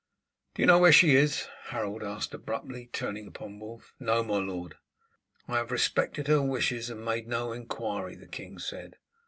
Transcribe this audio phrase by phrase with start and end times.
[0.55, 3.93] _""Do you know where she is?" Harold asked abruptly, turning upon Wulf.
[3.99, 4.73] "No, my lord."
[5.47, 8.95] "I have respected her wishes and made no inquiry," the king said.